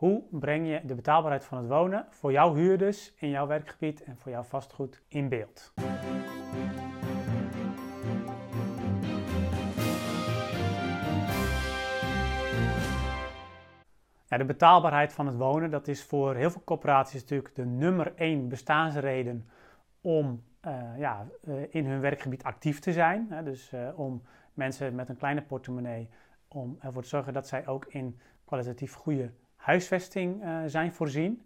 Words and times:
Hoe 0.00 0.22
breng 0.30 0.68
je 0.68 0.80
de 0.84 0.94
betaalbaarheid 0.94 1.44
van 1.44 1.58
het 1.58 1.66
wonen 1.66 2.06
voor 2.10 2.32
jouw 2.32 2.54
huurders 2.54 3.14
in 3.14 3.28
jouw 3.28 3.46
werkgebied 3.46 4.02
en 4.02 4.16
voor 4.16 4.32
jouw 4.32 4.42
vastgoed 4.42 5.02
in 5.08 5.28
beeld? 5.28 5.72
De 14.28 14.44
betaalbaarheid 14.46 15.12
van 15.12 15.26
het 15.26 15.36
wonen, 15.36 15.70
dat 15.70 15.88
is 15.88 16.04
voor 16.04 16.34
heel 16.34 16.50
veel 16.50 16.64
corporaties 16.64 17.20
natuurlijk 17.20 17.54
de 17.54 17.66
nummer 17.66 18.12
één 18.14 18.48
bestaansreden 18.48 19.48
om 20.00 20.44
uh, 20.66 20.98
ja, 20.98 21.26
uh, 21.48 21.62
in 21.70 21.86
hun 21.86 22.00
werkgebied 22.00 22.42
actief 22.42 22.78
te 22.78 22.92
zijn. 22.92 23.26
Hè? 23.30 23.42
Dus 23.42 23.72
uh, 23.72 23.98
om 23.98 24.22
mensen 24.54 24.94
met 24.94 25.08
een 25.08 25.16
kleine 25.16 25.42
portemonnee, 25.42 26.08
om 26.48 26.76
ervoor 26.80 27.02
te 27.02 27.08
zorgen 27.08 27.32
dat 27.32 27.48
zij 27.48 27.66
ook 27.66 27.86
in 27.86 28.20
kwalitatief 28.44 28.94
goede 28.94 29.32
huisvesting 29.60 30.42
zijn 30.66 30.92
voorzien. 30.92 31.42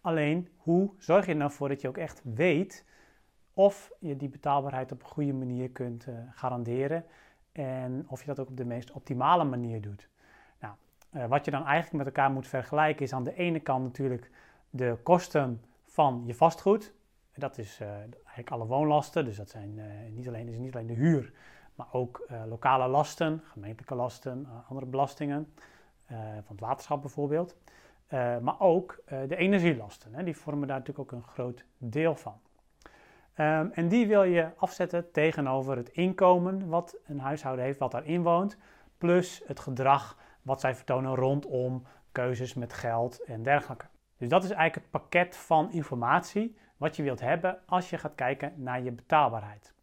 Alleen, 0.00 0.48
hoe 0.56 0.90
zorg 0.98 1.26
je 1.26 1.32
er 1.32 1.38
nou 1.38 1.50
voor 1.50 1.68
dat 1.68 1.80
je 1.80 1.88
ook 1.88 1.98
echt 1.98 2.20
weet 2.24 2.84
of 3.54 3.92
je 3.98 4.16
die 4.16 4.28
betaalbaarheid 4.28 4.92
op 4.92 5.00
een 5.00 5.08
goede 5.08 5.32
manier 5.32 5.70
kunt 5.70 6.06
garanderen 6.30 7.04
en 7.52 8.04
of 8.08 8.20
je 8.20 8.26
dat 8.26 8.40
ook 8.40 8.48
op 8.48 8.56
de 8.56 8.64
meest 8.64 8.92
optimale 8.92 9.44
manier 9.44 9.80
doet? 9.80 10.08
Uh, 11.14 11.26
wat 11.26 11.44
je 11.44 11.50
dan 11.50 11.66
eigenlijk 11.66 12.04
met 12.04 12.06
elkaar 12.06 12.30
moet 12.30 12.48
vergelijken 12.48 13.04
is 13.04 13.12
aan 13.12 13.24
de 13.24 13.34
ene 13.34 13.60
kant 13.60 13.84
natuurlijk 13.84 14.30
de 14.70 14.98
kosten 15.02 15.62
van 15.84 16.22
je 16.26 16.34
vastgoed. 16.34 16.94
Dat 17.34 17.58
is 17.58 17.80
uh, 17.80 17.88
eigenlijk 17.88 18.50
alle 18.50 18.66
woonlasten, 18.66 19.24
dus 19.24 19.36
dat 19.36 19.50
zijn 19.50 19.78
uh, 19.78 19.84
niet, 20.10 20.28
alleen, 20.28 20.48
is 20.48 20.58
niet 20.58 20.74
alleen 20.74 20.86
de 20.86 20.94
huur, 20.94 21.32
maar 21.74 21.86
ook 21.92 22.26
lokale 22.46 22.88
lasten, 22.88 23.40
gemeentelijke 23.44 23.94
lasten, 23.94 24.46
andere 24.68 24.86
belastingen, 24.86 25.52
van 26.06 26.44
het 26.48 26.60
waterschap 26.60 27.00
bijvoorbeeld. 27.00 27.56
maar 28.40 28.60
ook 28.60 29.02
de 29.06 29.36
energielasten, 29.36 30.14
hè, 30.14 30.24
die 30.24 30.36
vormen 30.36 30.68
daar 30.68 30.78
natuurlijk 30.78 31.12
ook 31.12 31.20
een 31.20 31.28
groot 31.28 31.64
deel 31.78 32.14
van. 32.14 32.40
Um, 33.38 33.70
en 33.72 33.88
die 33.88 34.06
wil 34.06 34.22
je 34.22 34.48
afzetten 34.56 35.10
tegenover 35.10 35.76
het 35.76 35.88
inkomen 35.88 36.68
wat 36.68 36.96
een 37.06 37.18
huishouden 37.18 37.64
heeft, 37.64 37.78
wat 37.78 37.90
daarin 37.90 38.22
woont, 38.22 38.56
plus 38.98 39.42
het 39.46 39.60
gedrag 39.60 40.18
wat 40.42 40.60
zij 40.60 40.74
vertonen 40.74 41.14
rondom 41.14 41.86
keuzes 42.12 42.54
met 42.54 42.72
geld 42.72 43.22
en 43.24 43.42
dergelijke. 43.42 43.86
Dus 44.16 44.28
dat 44.28 44.44
is 44.44 44.50
eigenlijk 44.50 44.92
het 44.92 45.02
pakket 45.02 45.36
van 45.36 45.72
informatie 45.72 46.56
wat 46.76 46.96
je 46.96 47.02
wilt 47.02 47.20
hebben 47.20 47.58
als 47.66 47.90
je 47.90 47.98
gaat 47.98 48.14
kijken 48.14 48.52
naar 48.56 48.82
je 48.82 48.92
betaalbaarheid. 48.92 49.73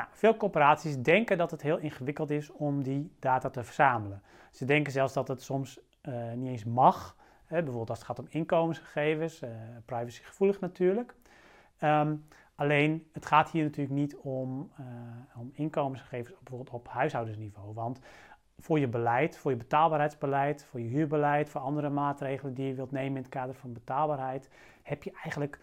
Nou, 0.00 0.12
veel 0.12 0.36
corporaties 0.36 0.98
denken 0.98 1.38
dat 1.38 1.50
het 1.50 1.62
heel 1.62 1.78
ingewikkeld 1.78 2.30
is 2.30 2.50
om 2.50 2.82
die 2.82 3.12
data 3.18 3.50
te 3.50 3.64
verzamelen. 3.64 4.22
Ze 4.50 4.64
denken 4.64 4.92
zelfs 4.92 5.12
dat 5.12 5.28
het 5.28 5.42
soms 5.42 5.80
uh, 6.08 6.32
niet 6.32 6.48
eens 6.48 6.64
mag. 6.64 7.16
Hè, 7.44 7.56
bijvoorbeeld 7.56 7.90
als 7.90 7.98
het 7.98 8.06
gaat 8.06 8.18
om 8.18 8.26
inkomensgegevens, 8.28 9.42
uh, 9.42 9.50
privacygevoelig 9.84 10.60
natuurlijk. 10.60 11.14
Um, 11.80 12.24
alleen, 12.54 13.08
het 13.12 13.26
gaat 13.26 13.50
hier 13.50 13.62
natuurlijk 13.64 13.94
niet 13.94 14.16
om, 14.16 14.70
uh, 14.80 14.86
om 15.36 15.50
inkomensgegevens 15.52 16.38
bijvoorbeeld 16.38 16.76
op 16.76 16.88
huishoudensniveau. 16.88 17.74
Want 17.74 18.00
voor 18.58 18.78
je 18.78 18.88
beleid, 18.88 19.36
voor 19.38 19.50
je 19.50 19.56
betaalbaarheidsbeleid, 19.56 20.64
voor 20.64 20.80
je 20.80 20.88
huurbeleid, 20.88 21.48
voor 21.48 21.60
andere 21.60 21.88
maatregelen 21.88 22.54
die 22.54 22.66
je 22.66 22.74
wilt 22.74 22.90
nemen 22.90 23.16
in 23.16 23.22
het 23.22 23.28
kader 23.28 23.54
van 23.54 23.72
betaalbaarheid, 23.72 24.50
heb 24.82 25.02
je 25.02 25.12
eigenlijk 25.22 25.60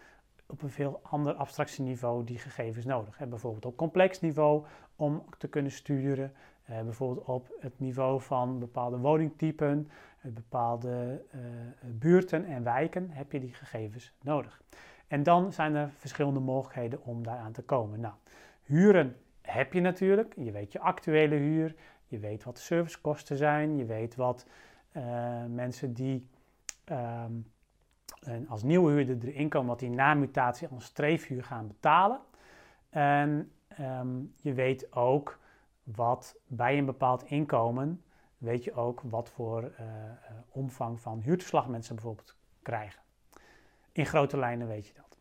op 0.48 0.62
een 0.62 0.70
veel 0.70 1.00
ander 1.02 1.34
abstractieniveau 1.34 2.24
die 2.24 2.38
gegevens 2.38 2.84
nodig. 2.84 3.18
bijvoorbeeld 3.28 3.64
op 3.64 3.76
complex 3.76 4.20
niveau 4.20 4.64
om 4.96 5.24
te 5.38 5.48
kunnen 5.48 5.72
sturen, 5.72 6.32
eh, 6.64 6.82
bijvoorbeeld 6.82 7.26
op 7.26 7.56
het 7.60 7.78
niveau 7.78 8.20
van 8.20 8.58
bepaalde 8.58 8.98
woningtypen, 8.98 9.90
eh, 10.20 10.32
bepaalde 10.32 11.24
uh, 11.34 11.40
buurten 11.84 12.44
en 12.44 12.62
wijken 12.62 13.10
heb 13.10 13.32
je 13.32 13.40
die 13.40 13.54
gegevens 13.54 14.12
nodig. 14.22 14.62
En 15.06 15.22
dan 15.22 15.52
zijn 15.52 15.74
er 15.74 15.90
verschillende 15.96 16.40
mogelijkheden 16.40 17.04
om 17.04 17.22
daaraan 17.22 17.52
te 17.52 17.62
komen. 17.62 18.00
Nou, 18.00 18.14
huren 18.62 19.16
heb 19.40 19.72
je 19.72 19.80
natuurlijk. 19.80 20.34
Je 20.36 20.50
weet 20.50 20.72
je 20.72 20.80
actuele 20.80 21.34
huur, 21.34 21.74
je 22.06 22.18
weet 22.18 22.44
wat 22.44 22.56
de 22.56 22.62
servicekosten 22.62 23.36
zijn. 23.36 23.76
Je 23.76 23.84
weet 23.84 24.14
wat 24.14 24.46
mensen 25.48 25.92
die 25.92 26.28
um, 26.90 27.46
als 28.48 28.62
nieuwe 28.62 28.92
huurder 28.92 29.28
erin 29.28 29.48
komen, 29.48 29.68
wat 29.68 29.78
die 29.78 29.90
na 29.90 30.14
mutatie 30.14 30.68
als 30.68 30.84
streefhuur 30.84 31.44
gaan 31.44 31.66
betalen. 31.66 32.20
En 32.90 33.52
um, 33.80 34.34
je 34.36 34.52
weet 34.52 34.92
ook 34.92 35.38
wat 35.82 36.36
bij 36.46 36.78
een 36.78 36.84
bepaald 36.84 37.24
inkomen, 37.24 38.02
weet 38.38 38.64
je 38.64 38.72
ook 38.72 39.00
wat 39.00 39.28
voor 39.28 39.62
uh, 39.62 39.70
omvang 40.48 41.00
van 41.00 41.20
huurtoeslag 41.20 41.68
mensen 41.68 41.94
bijvoorbeeld 41.94 42.36
krijgen. 42.62 43.02
In 43.92 44.06
grote 44.06 44.36
lijnen 44.36 44.66
weet 44.66 44.86
je 44.86 44.94
dat. 44.94 45.18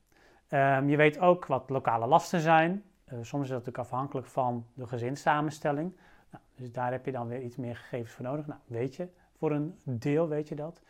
Um, 0.59 0.89
je 0.89 0.97
weet 0.97 1.19
ook 1.19 1.45
wat 1.45 1.69
lokale 1.69 2.07
lasten 2.07 2.39
zijn. 2.39 2.83
Uh, 3.05 3.13
soms 3.21 3.43
is 3.43 3.49
dat 3.49 3.57
natuurlijk 3.57 3.77
afhankelijk 3.77 4.27
van 4.27 4.65
de 4.73 4.87
gezinssamenstelling. 4.87 5.95
Nou, 6.29 6.43
dus 6.55 6.71
daar 6.71 6.91
heb 6.91 7.05
je 7.05 7.11
dan 7.11 7.27
weer 7.27 7.41
iets 7.41 7.55
meer 7.55 7.75
gegevens 7.75 8.11
voor 8.11 8.25
nodig. 8.25 8.47
Nou, 8.47 8.59
weet 8.65 8.95
je, 8.95 9.07
voor 9.37 9.51
een 9.51 9.77
deel 9.83 10.27
weet 10.27 10.47
je 10.47 10.55
dat. 10.55 10.81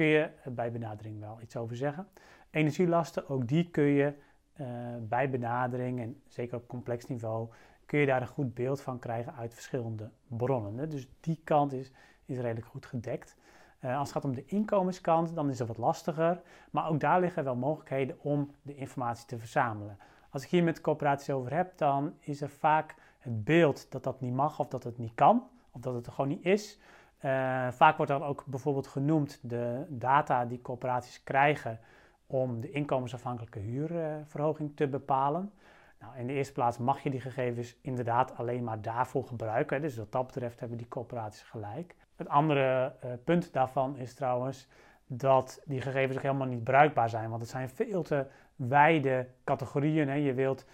Kun 0.00 0.08
je 0.08 0.30
bij 0.44 0.72
benadering 0.72 1.20
wel 1.20 1.38
iets 1.42 1.56
over 1.56 1.76
zeggen. 1.76 2.08
Energielasten, 2.50 3.28
ook 3.28 3.48
die 3.48 3.70
kun 3.70 3.84
je 3.84 4.14
uh, 4.60 4.66
bij 5.00 5.30
benadering 5.30 6.00
en 6.00 6.22
zeker 6.26 6.56
op 6.56 6.68
complex 6.68 7.06
niveau, 7.06 7.48
kun 7.86 7.98
je 7.98 8.06
daar 8.06 8.20
een 8.20 8.28
goed 8.28 8.54
beeld 8.54 8.80
van 8.80 8.98
krijgen 8.98 9.34
uit 9.34 9.54
verschillende 9.54 10.10
bronnen. 10.26 10.78
Hè? 10.78 10.86
Dus 10.86 11.08
die 11.20 11.40
kant 11.44 11.72
is, 11.72 11.92
is 12.24 12.38
redelijk 12.38 12.66
goed 12.66 12.86
gedekt. 12.86 13.36
Uh, 13.80 13.98
als 13.98 14.08
het 14.08 14.12
gaat 14.12 14.24
om 14.24 14.34
de 14.34 14.44
inkomenskant, 14.44 15.34
dan 15.34 15.50
is 15.50 15.58
het 15.58 15.68
wat 15.68 15.78
lastiger. 15.78 16.40
Maar 16.70 16.88
ook 16.88 17.00
daar 17.00 17.20
liggen 17.20 17.44
wel 17.44 17.56
mogelijkheden 17.56 18.16
om 18.20 18.50
de 18.62 18.74
informatie 18.74 19.26
te 19.26 19.38
verzamelen. 19.38 19.98
Als 20.30 20.42
ik 20.42 20.50
hier 20.50 20.64
met 20.64 20.80
coöperaties 20.80 21.30
over 21.30 21.54
heb, 21.54 21.78
dan 21.78 22.14
is 22.18 22.40
er 22.40 22.50
vaak 22.50 22.94
het 23.18 23.44
beeld 23.44 23.90
dat 23.90 24.04
dat 24.04 24.20
niet 24.20 24.34
mag 24.34 24.58
of 24.58 24.68
dat 24.68 24.84
het 24.84 24.98
niet 24.98 25.14
kan, 25.14 25.48
of 25.70 25.80
dat 25.80 25.94
het 25.94 26.08
gewoon 26.08 26.28
niet 26.28 26.44
is. 26.44 26.78
Uh, 27.24 27.70
vaak 27.70 27.96
wordt 27.96 28.12
dan 28.12 28.22
ook 28.22 28.44
bijvoorbeeld 28.46 28.86
genoemd 28.86 29.38
de 29.42 29.86
data 29.88 30.44
die 30.44 30.60
corporaties 30.60 31.22
krijgen 31.22 31.78
om 32.26 32.60
de 32.60 32.70
inkomensafhankelijke 32.70 33.58
huurverhoging 33.58 34.76
te 34.76 34.88
bepalen. 34.88 35.52
Nou, 35.98 36.16
in 36.16 36.26
de 36.26 36.32
eerste 36.32 36.52
plaats 36.52 36.78
mag 36.78 37.00
je 37.00 37.10
die 37.10 37.20
gegevens 37.20 37.76
inderdaad 37.80 38.36
alleen 38.36 38.64
maar 38.64 38.80
daarvoor 38.80 39.24
gebruiken. 39.24 39.80
Dus 39.80 39.96
wat 39.96 40.12
dat 40.12 40.26
betreft 40.26 40.60
hebben 40.60 40.78
die 40.78 40.88
corporaties 40.88 41.42
gelijk. 41.42 41.94
Het 42.16 42.28
andere 42.28 42.94
uh, 43.04 43.10
punt 43.24 43.52
daarvan 43.52 43.96
is 43.96 44.14
trouwens 44.14 44.68
dat 45.06 45.62
die 45.64 45.80
gegevens 45.80 46.16
ook 46.16 46.22
helemaal 46.22 46.46
niet 46.46 46.64
bruikbaar 46.64 47.08
zijn. 47.08 47.28
Want 47.28 47.40
het 47.40 47.50
zijn 47.50 47.68
veel 47.68 48.02
te 48.02 48.26
wijde 48.56 49.28
categorieën. 49.44 50.08
Hè. 50.08 50.14
Je 50.14 50.34
wilt 50.34 50.66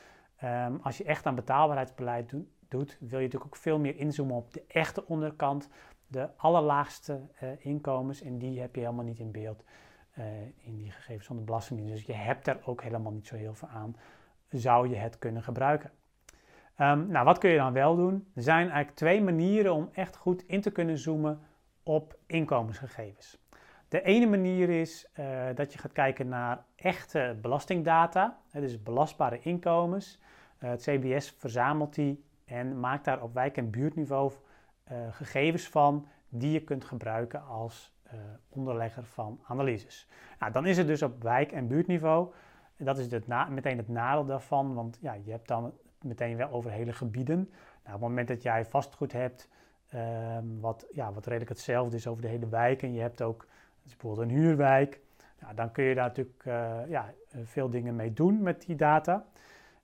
Um, 0.45 0.81
als 0.83 0.99
je 0.99 1.05
echt 1.05 1.27
aan 1.27 1.35
betaalbaarheidsbeleid 1.35 2.31
do 2.31 2.45
doet, 2.69 2.97
wil 3.01 3.19
je 3.19 3.25
natuurlijk 3.25 3.45
ook 3.55 3.56
veel 3.56 3.79
meer 3.79 3.97
inzoomen 3.97 4.37
op 4.37 4.53
de 4.53 4.65
echte 4.69 5.06
onderkant, 5.06 5.69
de 6.06 6.28
allerlaagste 6.37 7.21
uh, 7.43 7.49
inkomens. 7.59 8.22
En 8.22 8.39
die 8.39 8.61
heb 8.61 8.75
je 8.75 8.81
helemaal 8.81 9.05
niet 9.05 9.19
in 9.19 9.31
beeld 9.31 9.65
uh, 10.19 10.25
in 10.43 10.77
die 10.77 10.91
gegevens 10.91 11.27
van 11.27 11.37
de 11.37 11.43
Belastingdienst. 11.43 11.94
Dus 11.94 12.06
je 12.06 12.22
hebt 12.22 12.44
daar 12.44 12.59
ook 12.65 12.83
helemaal 12.83 13.12
niet 13.12 13.27
zo 13.27 13.37
heel 13.37 13.55
veel 13.55 13.69
aan. 13.69 13.97
Zou 14.49 14.89
je 14.89 14.97
het 14.97 15.19
kunnen 15.19 15.43
gebruiken? 15.43 15.91
Um, 16.81 17.06
nou, 17.06 17.25
wat 17.25 17.39
kun 17.39 17.50
je 17.50 17.56
dan 17.56 17.72
wel 17.72 17.97
doen? 17.97 18.27
Er 18.34 18.43
zijn 18.43 18.67
eigenlijk 18.67 18.97
twee 18.97 19.22
manieren 19.22 19.75
om 19.75 19.89
echt 19.93 20.17
goed 20.17 20.43
in 20.47 20.61
te 20.61 20.71
kunnen 20.71 20.99
zoomen 20.99 21.41
op 21.83 22.19
inkomensgegevens. 22.27 23.44
De 23.88 24.03
ene 24.03 24.27
manier 24.27 24.69
is 24.69 25.11
uh, 25.19 25.47
dat 25.55 25.73
je 25.73 25.78
gaat 25.78 25.93
kijken 25.93 26.28
naar 26.28 26.65
echte 26.77 27.38
belastingdata, 27.41 28.38
dus 28.53 28.83
belastbare 28.83 29.41
inkomens. 29.41 30.21
Het 30.59 30.83
CBS 30.83 31.34
verzamelt 31.38 31.94
die 31.94 32.25
en 32.44 32.81
maakt 32.81 33.05
daar 33.05 33.23
op 33.23 33.34
wijk- 33.34 33.56
en 33.56 33.71
buurtniveau 33.71 34.33
uh, 34.93 34.99
gegevens 35.11 35.69
van 35.69 36.09
die 36.29 36.53
je 36.53 36.61
kunt 36.61 36.85
gebruiken 36.85 37.45
als 37.45 37.95
onderlegger 38.49 39.05
van 39.05 39.41
analyses. 39.47 40.09
Nou, 40.38 40.53
dan 40.53 40.67
is 40.67 40.77
het 40.77 40.87
dus 40.87 41.03
op 41.03 41.23
wijk- 41.23 41.53
en 41.53 41.67
buurtniveau. 41.67 42.33
Dat 42.77 42.99
is 42.99 43.11
het 43.11 43.27
meteen 43.27 43.77
het 43.77 43.88
nadeel 43.88 44.25
daarvan, 44.25 44.75
want 44.75 44.99
ja, 45.00 45.12
je 45.12 45.31
hebt 45.31 45.49
dan 45.49 45.73
meteen 46.03 46.37
wel 46.37 46.50
over 46.50 46.71
hele 46.71 46.93
gebieden. 46.93 47.37
Nou, 47.37 47.97
op 47.97 48.00
het 48.00 48.00
moment 48.00 48.29
dat 48.29 48.43
jij 48.43 48.65
vastgoed 48.65 49.12
hebt, 49.12 49.49
ehm, 49.88 50.44
wat, 50.61 50.87
ja, 50.93 51.12
wat 51.12 51.27
redelijk 51.27 51.50
hetzelfde 51.50 51.97
is 51.97 52.06
over 52.06 52.23
de 52.23 52.29
hele 52.29 52.49
wijk 52.49 52.82
en 52.82 52.93
je 52.93 53.00
hebt 53.00 53.23
ook 53.23 53.47
bijvoorbeeld 53.82 54.29
een 54.29 54.37
huurwijk. 54.37 55.00
Nou, 55.41 55.55
dan 55.55 55.73
kun 55.73 55.85
je 55.85 55.94
daar 55.94 56.09
natuurlijk 56.09 56.44
uh, 56.44 56.79
ja, 56.89 57.12
veel 57.43 57.71
dingen 57.71 57.97
mee 57.97 58.12
doen 58.12 58.43
met 58.43 58.67
die 58.67 58.77
data. 58.77 59.25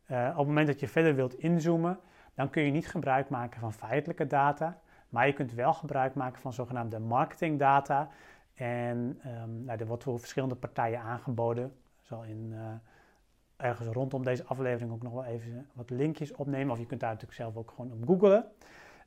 Op 0.09 0.37
het 0.37 0.47
moment 0.47 0.67
dat 0.67 0.81
je 0.81 0.89
verder 0.89 1.15
wilt 1.15 1.39
inzoomen, 1.39 1.99
dan 2.35 2.51
kun 2.51 2.63
je 2.63 2.71
niet 2.71 2.89
gebruik 2.89 3.29
maken 3.29 3.61
van 3.61 3.73
feitelijke 3.73 4.27
data, 4.27 4.79
maar 5.13 5.27
je 5.27 5.33
kunt 5.33 5.53
wel 5.53 5.75
gebruik 5.75 6.15
maken 6.15 6.41
van 6.41 6.53
zogenaamde 6.53 6.99
marketingdata. 6.99 8.09
En 8.55 9.21
um, 9.27 9.65
nou, 9.65 9.79
er 9.79 9.87
wordt 9.87 10.03
voor 10.03 10.19
verschillende 10.19 10.55
partijen 10.55 11.01
aangeboden. 11.01 11.73
Zal 12.01 12.23
in, 12.25 12.51
uh, 12.53 12.61
ergens 13.57 13.89
rondom 13.89 14.25
deze 14.25 14.45
aflevering 14.45 14.93
ook 14.93 15.03
nog 15.03 15.13
wel 15.13 15.25
even 15.25 15.67
wat 15.73 15.91
linkjes 15.91 16.35
opnemen. 16.35 16.73
Of 16.73 16.79
je 16.79 16.87
kunt 16.87 17.01
daar 17.01 17.11
natuurlijk 17.11 17.39
zelf 17.39 17.57
ook 17.57 17.71
gewoon 17.71 17.93
op 17.93 18.07
googlen. 18.07 18.45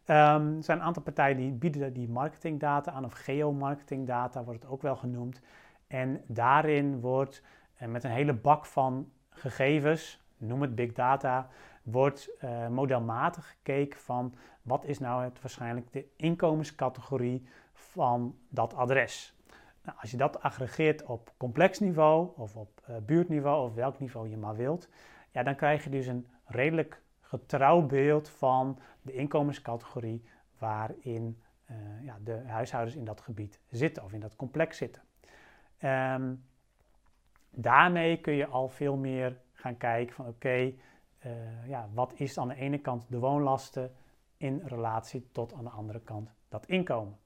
Um, 0.07 0.57
er 0.57 0.63
zijn 0.63 0.77
een 0.77 0.83
aantal 0.83 1.03
partijen 1.03 1.37
die 1.37 1.51
bieden 1.51 1.93
die 1.93 2.09
marketingdata 2.09 2.91
aan, 2.91 3.05
of 3.05 3.13
geomarketingdata 3.13 4.43
wordt 4.43 4.61
het 4.61 4.71
ook 4.71 4.81
wel 4.81 4.95
genoemd. 4.95 5.41
En 5.87 6.21
daarin 6.27 6.99
wordt 6.99 7.41
uh, 7.81 7.87
met 7.87 8.03
een 8.03 8.11
hele 8.11 8.33
bak 8.33 8.65
van 8.65 9.11
gegevens, 9.29 10.23
noem 10.37 10.61
het 10.61 10.75
big 10.75 10.93
data, 10.93 11.47
wordt 11.85 12.29
uh, 12.43 12.67
modelmatig 12.67 13.47
gekeken 13.49 13.99
van 13.99 14.35
wat 14.61 14.85
is 14.85 14.99
nou 14.99 15.23
het 15.23 15.41
waarschijnlijk 15.41 15.91
de 15.91 16.05
inkomenscategorie 16.15 17.47
van 17.73 18.37
dat 18.49 18.73
adres. 18.73 19.39
Nou, 19.81 19.97
als 20.01 20.11
je 20.11 20.17
dat 20.17 20.41
aggregeert 20.41 21.03
op 21.03 21.33
complex 21.37 21.79
niveau 21.79 22.29
of 22.35 22.55
op 22.55 22.81
uh, 22.89 22.95
buurtniveau 22.97 23.69
of 23.69 23.73
welk 23.73 23.99
niveau 23.99 24.29
je 24.29 24.37
maar 24.37 24.55
wilt, 24.55 24.89
ja, 25.31 25.43
dan 25.43 25.55
krijg 25.55 25.83
je 25.83 25.89
dus 25.89 26.07
een 26.07 26.27
redelijk 26.45 27.01
getrouw 27.21 27.81
beeld 27.81 28.29
van 28.29 28.79
de 29.01 29.13
inkomenscategorie 29.13 30.23
waarin 30.57 31.41
uh, 31.71 31.77
ja, 32.05 32.17
de 32.23 32.41
huishoudens 32.45 32.95
in 32.95 33.05
dat 33.05 33.21
gebied 33.21 33.59
zitten 33.69 34.03
of 34.03 34.13
in 34.13 34.19
dat 34.19 34.35
complex 34.35 34.77
zitten. 34.77 35.01
Um, 35.83 36.45
daarmee 37.49 38.17
kun 38.17 38.33
je 38.33 38.47
al 38.47 38.69
veel 38.69 38.95
meer 38.95 39.37
gaan 39.53 39.77
kijken 39.77 40.15
van 40.15 40.27
oké, 40.27 40.73
uh, 41.25 41.67
ja, 41.67 41.89
wat 41.93 42.13
is 42.15 42.37
aan 42.37 42.47
de 42.47 42.55
ene 42.55 42.77
kant 42.77 43.05
de 43.09 43.19
woonlasten 43.19 43.91
in 44.37 44.61
relatie 44.65 45.29
tot 45.31 45.53
aan 45.53 45.63
de 45.63 45.69
andere 45.69 45.99
kant 45.99 46.33
dat 46.49 46.65
inkomen. 46.65 47.17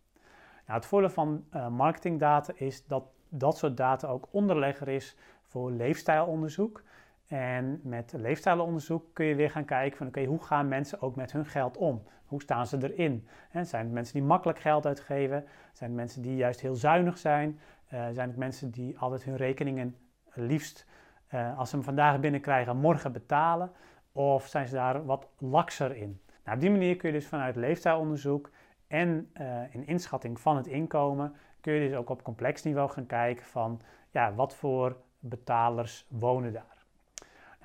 Nou, 0.65 0.79
het 0.79 0.85
voordeel 0.85 1.09
van 1.09 1.45
uh, 1.53 1.67
marketingdata 1.67 2.53
is 2.55 2.85
dat 2.85 3.03
dat 3.29 3.57
soort 3.57 3.77
data 3.77 4.07
ook 4.07 4.27
onderlegger 4.31 4.87
is 4.87 5.15
voor 5.43 5.71
leefstijlonderzoek. 5.71 6.83
En 7.27 7.79
met 7.83 8.13
leefstijlonderzoek 8.17 9.13
kun 9.13 9.25
je 9.25 9.35
weer 9.35 9.51
gaan 9.51 9.65
kijken 9.65 9.97
van 9.97 10.07
oké, 10.07 10.25
hoe 10.25 10.43
gaan 10.43 10.67
mensen 10.67 11.01
ook 11.01 11.15
met 11.15 11.31
hun 11.31 11.45
geld 11.45 11.77
om? 11.77 12.03
Hoe 12.25 12.41
staan 12.41 12.67
ze 12.67 12.93
erin? 12.93 13.27
Zijn 13.61 13.85
het 13.85 13.93
mensen 13.93 14.13
die 14.13 14.23
makkelijk 14.23 14.59
geld 14.59 14.85
uitgeven? 14.85 15.45
Zijn 15.73 15.89
het 15.89 15.99
mensen 15.99 16.21
die 16.21 16.35
juist 16.35 16.61
heel 16.61 16.75
zuinig 16.75 17.17
zijn? 17.17 17.59
Uh, 17.93 18.07
zijn 18.11 18.29
het 18.29 18.37
mensen 18.37 18.71
die 18.71 18.97
altijd 18.99 19.23
hun 19.23 19.35
rekeningen 19.35 19.95
liefst 20.33 20.85
uh, 21.33 21.57
als 21.57 21.69
ze 21.69 21.75
hem 21.75 21.85
vandaag 21.85 22.19
binnenkrijgen 22.19 22.77
morgen 22.77 23.11
betalen? 23.11 23.71
Of 24.11 24.47
zijn 24.47 24.67
ze 24.67 24.75
daar 24.75 25.05
wat 25.05 25.27
lakser 25.37 25.95
in? 25.95 26.21
Nou, 26.43 26.55
op 26.55 26.61
die 26.61 26.71
manier 26.71 26.95
kun 26.95 27.09
je 27.09 27.15
dus 27.19 27.27
vanuit 27.27 27.55
leefstijlonderzoek 27.55 28.51
en 28.87 29.31
uh, 29.41 29.73
in 29.73 29.87
inschatting 29.87 30.39
van 30.39 30.57
het 30.57 30.67
inkomen, 30.67 31.35
kun 31.61 31.73
je 31.73 31.89
dus 31.89 31.97
ook 31.97 32.09
op 32.09 32.23
complex 32.23 32.63
niveau 32.63 32.89
gaan 32.89 33.05
kijken 33.05 33.45
van 33.45 33.81
ja, 34.11 34.33
wat 34.33 34.55
voor 34.55 34.97
betalers 35.19 36.05
wonen 36.09 36.53
daar. 36.53 36.77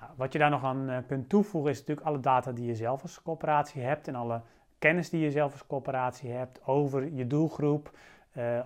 Nou, 0.01 0.11
wat 0.17 0.33
je 0.33 0.39
daar 0.39 0.51
nog 0.51 0.65
aan 0.65 0.91
uh, 0.91 0.97
kunt 1.07 1.29
toevoegen 1.29 1.71
is 1.71 1.79
natuurlijk 1.79 2.07
alle 2.07 2.21
data 2.21 2.53
die 2.53 2.67
je 2.67 2.75
zelf 2.75 3.03
als 3.03 3.23
coöperatie 3.23 3.83
hebt 3.83 4.09
en 4.09 4.15
alle 4.15 4.41
kennis 4.79 5.11
die 5.11 5.21
je 5.21 5.31
zelf 5.31 5.53
als 5.53 5.67
coöperatie 5.67 6.31
hebt 6.31 6.67
over 6.67 7.13
je 7.13 7.27
doelgroep, 7.27 7.91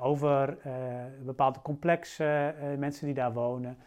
over 0.00 0.58
bepaalde 1.24 1.62
complex 1.62 2.18
mensen 2.76 3.06
die 3.06 3.14
daar 3.14 3.32
wonen. 3.32 3.78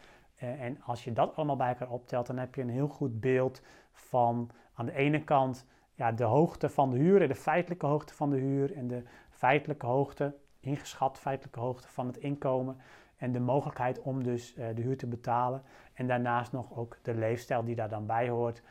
En 0.42 0.82
als 0.82 1.04
je 1.04 1.12
dat 1.12 1.36
allemaal 1.36 1.56
bij 1.56 1.68
elkaar 1.68 1.90
optelt, 1.90 2.26
dan 2.26 2.38
heb 2.38 2.54
je 2.54 2.62
een 2.62 2.68
heel 2.68 2.88
goed 2.88 3.20
beeld 3.20 3.62
van 3.92 4.50
aan 4.74 4.86
de 4.86 4.94
ene 4.94 5.24
kant 5.24 5.66
ja, 5.94 6.12
de 6.12 6.24
hoogte 6.24 6.68
van 6.68 6.90
de 6.90 6.96
huur, 6.96 7.28
de 7.28 7.34
feitelijke 7.34 7.86
hoogte 7.86 8.14
van 8.14 8.30
de 8.30 8.36
huur 8.36 8.76
en 8.76 8.88
de 8.88 9.02
feitelijke 9.30 9.86
hoogte, 9.86 10.34
ingeschat 10.60 11.18
feitelijke 11.18 11.60
hoogte 11.60 11.88
van 11.88 12.06
het 12.06 12.16
inkomen 12.16 12.76
en 13.16 13.32
de 13.32 13.40
mogelijkheid 13.40 14.00
om 14.00 14.22
dus 14.22 14.56
uh, 14.56 14.66
de 14.74 14.82
huur 14.82 14.96
te 14.96 15.06
betalen. 15.06 15.62
En 15.94 16.06
daarnaast 16.06 16.52
nog 16.52 16.76
ook 16.76 16.98
de 17.02 17.14
leefstijl 17.14 17.64
die 17.64 17.74
daar 17.74 17.88
dan 17.88 18.06
bij 18.06 18.28
hoort. 18.28 18.62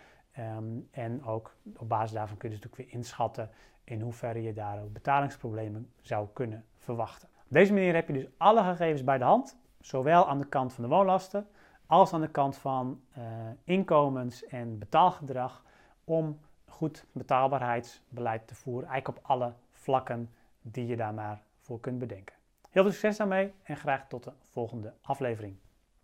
Um, 0.58 0.88
en 0.92 1.24
ook 1.24 1.56
op 1.78 1.90
basis 1.90 2.12
daarvan 2.12 2.38
kun 2.38 2.50
je 2.50 2.56
dus 2.56 2.64
natuurlijk 2.64 2.90
weer 2.90 3.00
inschatten 3.00 3.50
in 3.84 4.02
hoeverre 4.02 4.42
je 4.42 4.54
daar 4.54 4.82
ook 4.82 4.94
betalingsproblemen 4.94 5.92
zou 6.02 6.28
kunnen 6.34 6.66
verwachten. 6.78 7.28
Op 7.28 7.52
deze 7.58 7.74
manier 7.74 7.94
heb 7.94 8.08
je 8.08 8.14
dus 8.14 8.28
alle 8.38 8.64
gegevens 8.64 9.04
bij 9.04 9.18
de 9.18 9.24
hand, 9.24 9.58
zowel 9.80 10.28
aan 10.28 10.40
de 10.40 10.48
kant 10.48 10.74
van 10.74 10.84
de 10.84 10.90
woonlasten 10.90 11.48
als 11.92 12.14
aan 12.14 12.22
de 12.22 12.28
kant 12.28 12.58
van 12.58 13.02
uh, 13.18 13.24
inkomens 13.64 14.46
en 14.46 14.78
betaalgedrag, 14.78 15.64
om 16.04 16.40
goed 16.68 17.06
betaalbaarheidsbeleid 17.12 18.48
te 18.48 18.56
voeren, 18.56 18.90
eigenlijk 18.90 19.18
op 19.18 19.30
alle 19.30 19.54
vlakken 19.72 20.30
die 20.62 20.88
je 20.88 20.96
daar 20.96 21.14
maar 21.14 21.42
voor 21.60 21.80
kunt 21.80 22.00
bedenken. 22.00 22.36
Heel 22.70 22.84
veel 22.84 22.92
succes 22.92 23.18
daarmee 23.18 23.54
en 23.64 23.78
graag 23.78 24.08
tot 24.08 24.24
de 24.24 24.32
volgende 24.52 24.94
aflevering. 25.02 25.56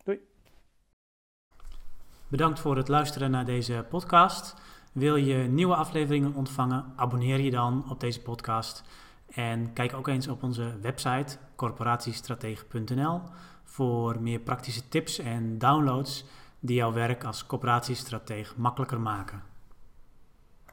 Doei! 0.04 0.20
Bedankt 2.28 2.60
voor 2.60 2.78
het 2.78 2.88
luisteren 2.88 3.32
naar 3.32 3.46
deze 3.46 3.86
podcast. 3.90 4.56
Wil 4.92 5.16
je 5.16 5.36
nieuwe 5.36 5.76
afleveringen 5.76 6.34
ontvangen? 6.34 6.94
Abonneer 6.96 7.40
je 7.40 7.52
dan 7.52 7.90
op 7.90 8.00
deze 8.00 8.22
podcast. 8.22 8.84
En 9.28 9.74
kijk 9.74 9.94
ook 9.94 10.08
eens 10.08 10.28
op 10.28 10.44
onze 10.44 10.80
website 10.80 11.38
corporatiestratege.nl 11.56 13.22
voor 13.70 14.22
meer 14.22 14.40
praktische 14.40 14.88
tips 14.88 15.20
en 15.20 15.58
downloads 15.58 16.26
die 16.60 16.76
jouw 16.76 16.94
werk 16.94 17.24
als 17.24 17.46
coöperatiestratege 17.46 18.54
makkelijker 18.58 19.00
maken. 19.00 19.44